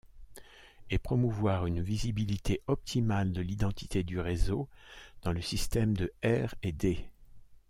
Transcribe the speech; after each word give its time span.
Et 0.89 0.97
promouvoir 0.97 1.67
une 1.67 1.79
visibilité 1.79 2.63
optimale 2.65 3.33
de 3.33 3.41
l’identité 3.41 4.01
du 4.03 4.19
réseau 4.19 4.67
dans 5.21 5.31
le 5.31 5.41
système 5.43 5.95
de 5.95 6.11
R&D. 6.25 7.07